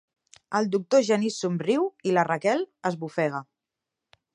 [0.59, 3.45] El doctor Genís somriu i la Raquel esbufega.